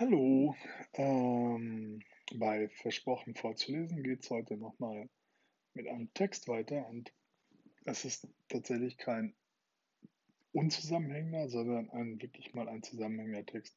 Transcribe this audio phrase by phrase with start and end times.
[0.00, 0.56] Hallo,
[0.94, 5.10] ähm, bei Versprochen vorzulesen geht es heute nochmal
[5.74, 7.12] mit einem Text weiter und
[7.84, 9.34] es ist tatsächlich kein
[10.52, 13.76] unzusammenhängender, sondern ein wirklich mal ein zusammenhängender Text.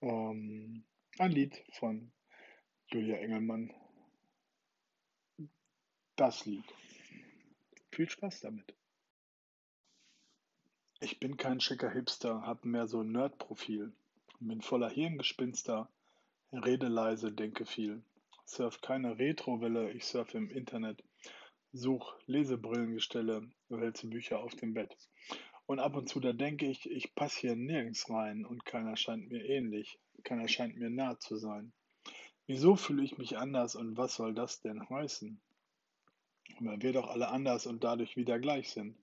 [0.00, 0.84] Ähm,
[1.20, 2.10] ein Lied von
[2.88, 3.72] Julia Engelmann.
[6.16, 6.64] Das Lied.
[7.92, 8.74] Viel Spaß damit.
[10.98, 13.94] Ich bin kein schicker Hipster, hab mehr so ein Nerd-Profil.
[14.46, 15.88] Bin voller Hirngespinster,
[16.52, 18.02] rede leise, denke viel.
[18.44, 21.02] Surf keine Retrowelle, ich surfe im Internet.
[21.72, 24.94] Such Lesebrillengestelle, wälze Bücher auf dem Bett.
[25.64, 29.30] Und ab und zu da denke ich, ich passe hier nirgends rein und keiner scheint
[29.30, 31.72] mir ähnlich, keiner scheint mir nah zu sein.
[32.46, 35.40] Wieso fühle ich mich anders und was soll das denn heißen?
[36.60, 38.94] Weil wir doch alle anders und dadurch wieder gleich sind.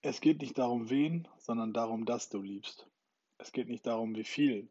[0.00, 2.88] Es geht nicht darum, wen, sondern darum, dass du liebst.
[3.42, 4.68] Es geht nicht darum, wie viel,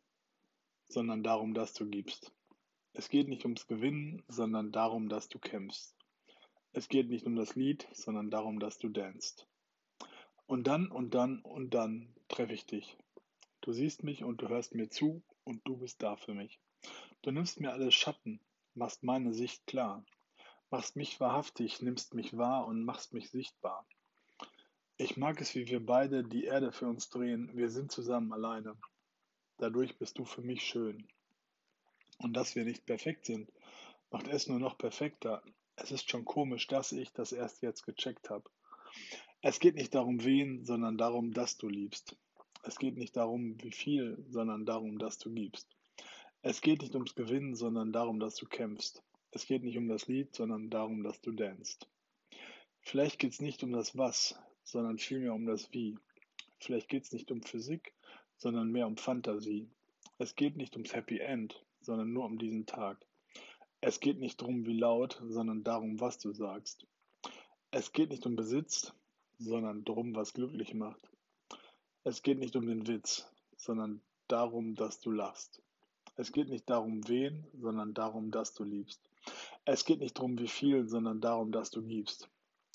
[0.88, 2.32] sondern darum, dass du gibst.
[2.94, 5.94] Es geht nicht ums Gewinnen, sondern darum, dass du kämpfst.
[6.72, 9.46] Es geht nicht um das Lied, sondern darum, dass du danst.
[10.46, 12.98] Und dann und dann und dann treffe ich dich.
[13.60, 16.58] Du siehst mich und du hörst mir zu und du bist da für mich.
[17.24, 18.40] Du nimmst mir alle Schatten,
[18.74, 20.06] machst meine Sicht klar,
[20.70, 23.86] machst mich wahrhaftig, nimmst mich wahr und machst mich sichtbar.
[25.04, 27.50] Ich mag es, wie wir beide die Erde für uns drehen.
[27.56, 28.78] Wir sind zusammen alleine.
[29.58, 31.08] Dadurch bist du für mich schön.
[32.20, 33.52] Und dass wir nicht perfekt sind,
[34.12, 35.42] macht es nur noch perfekter.
[35.76, 38.48] Es ist schon komisch, dass ich das erst jetzt gecheckt habe.
[39.42, 42.16] Es geht nicht darum, wen, sondern darum, dass du liebst.
[42.62, 45.68] Es geht nicht darum, wie viel, sondern darum, dass du gibst.
[46.44, 49.02] Es geht nicht ums Gewinnen, sondern darum, dass du kämpfst.
[49.32, 51.88] Es geht nicht um das Lied, sondern darum, dass du danst.
[52.82, 54.40] Vielleicht geht es nicht um das Was,
[54.72, 55.98] sondern vielmehr um das Wie.
[56.60, 57.94] Vielleicht geht es nicht um Physik,
[58.38, 59.70] sondern mehr um Fantasie.
[60.18, 63.06] Es geht nicht ums Happy End, sondern nur um diesen Tag.
[63.82, 66.86] Es geht nicht darum, wie laut, sondern darum, was du sagst.
[67.72, 68.94] Es geht nicht um Besitz,
[69.40, 71.02] sondern darum, was glücklich macht.
[72.04, 73.28] Es geht nicht um den Witz,
[73.58, 75.62] sondern darum, dass du lachst.
[76.16, 79.02] Es geht nicht darum, wen, sondern darum, dass du liebst.
[79.66, 82.30] Es geht nicht darum, wie viel, sondern darum, dass du gibst.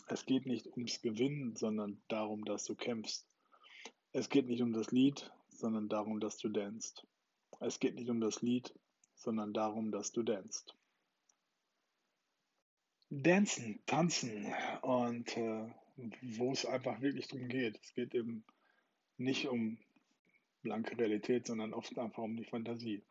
[0.07, 3.27] Es geht nicht ums Gewinnen, sondern darum, dass du kämpfst.
[4.13, 7.07] Es geht nicht um das Lied, sondern darum, dass du danst.
[7.61, 8.73] Es geht nicht um das Lied,
[9.17, 10.77] sondern darum, dass du danst.
[13.11, 14.53] Dancen, tanzen
[14.83, 15.73] und äh,
[16.23, 17.79] wo es einfach wirklich darum geht.
[17.83, 18.45] Es geht eben
[19.17, 19.79] nicht um
[20.63, 23.03] blanke Realität, sondern oft einfach um die Fantasie.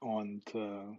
[0.00, 0.96] Und äh,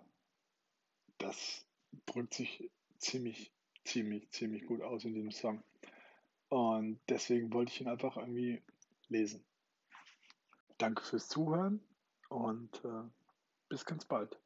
[1.17, 1.66] das
[2.06, 3.51] drückt sich ziemlich
[3.85, 5.63] ziemlich, ziemlich gut aus in diesem Song.
[6.50, 8.62] Und deswegen wollte ich ihn einfach irgendwie
[9.07, 9.44] lesen.
[10.78, 11.79] Danke fürs Zuhören
[12.29, 13.03] und äh,
[13.69, 14.38] bis ganz bald.